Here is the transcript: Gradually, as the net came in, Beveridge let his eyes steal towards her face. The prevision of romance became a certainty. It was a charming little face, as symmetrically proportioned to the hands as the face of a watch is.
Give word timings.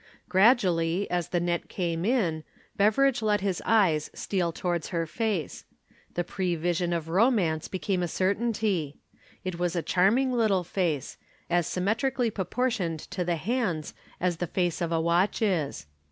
Gradually, 0.27 1.07
as 1.11 1.27
the 1.29 1.39
net 1.39 1.69
came 1.69 2.03
in, 2.05 2.43
Beveridge 2.75 3.21
let 3.21 3.41
his 3.41 3.61
eyes 3.67 4.09
steal 4.15 4.51
towards 4.51 4.87
her 4.87 5.05
face. 5.05 5.63
The 6.15 6.23
prevision 6.23 6.91
of 6.91 7.07
romance 7.07 7.67
became 7.67 8.01
a 8.01 8.07
certainty. 8.07 8.97
It 9.43 9.59
was 9.59 9.75
a 9.75 9.83
charming 9.83 10.33
little 10.33 10.63
face, 10.63 11.17
as 11.51 11.67
symmetrically 11.67 12.31
proportioned 12.31 13.01
to 13.11 13.23
the 13.23 13.35
hands 13.35 13.93
as 14.19 14.37
the 14.37 14.47
face 14.47 14.81
of 14.81 14.91
a 14.91 14.99
watch 14.99 15.39
is. 15.39 15.85